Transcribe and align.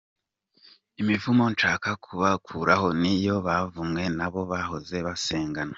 Imivumo 1.01 1.43
nshaka 1.53 1.89
kubakuraho 2.05 2.87
ni 3.01 3.11
iyo 3.19 3.35
bavumwe 3.47 4.03
n’abo 4.17 4.41
bahoze 4.51 4.95
basengana. 5.07 5.69